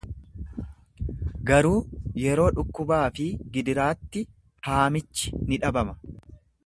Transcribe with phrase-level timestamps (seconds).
[1.49, 1.73] Garuu
[2.21, 3.27] yeroo dhukkubaa fi
[3.59, 4.25] gidiraatti
[4.71, 5.99] haamichi ni dhabama.